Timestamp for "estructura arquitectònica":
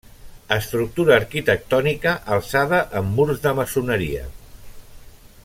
0.55-2.15